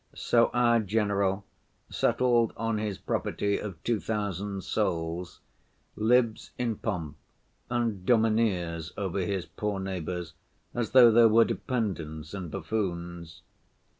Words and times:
So 0.15 0.49
our 0.51 0.79
general, 0.79 1.45
settled 1.91 2.53
on 2.57 2.79
his 2.79 2.97
property 2.97 3.59
of 3.59 3.77
two 3.83 3.99
thousand 3.99 4.63
souls, 4.63 5.41
lives 5.95 6.49
in 6.57 6.77
pomp, 6.77 7.17
and 7.69 8.03
domineers 8.03 8.93
over 8.97 9.19
his 9.19 9.45
poor 9.45 9.79
neighbors 9.79 10.33
as 10.73 10.93
though 10.93 11.11
they 11.11 11.27
were 11.27 11.45
dependents 11.45 12.33
and 12.33 12.49
buffoons. 12.49 13.43